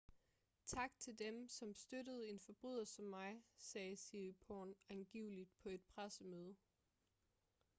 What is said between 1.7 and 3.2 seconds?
støttede en forbryder som